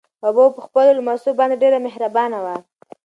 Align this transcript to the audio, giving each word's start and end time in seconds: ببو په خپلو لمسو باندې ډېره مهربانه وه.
ببو 0.23 0.45
په 0.55 0.59
خپلو 0.65 0.91
لمسو 0.97 1.29
باندې 1.39 1.59
ډېره 1.63 1.77
مهربانه 1.85 2.37
وه. 2.45 2.55